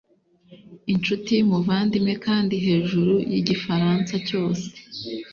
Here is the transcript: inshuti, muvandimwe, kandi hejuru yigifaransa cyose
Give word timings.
inshuti, 0.93 1.33
muvandimwe, 1.49 2.13
kandi 2.25 2.55
hejuru 2.65 3.13
yigifaransa 3.31 4.13
cyose 4.27 4.67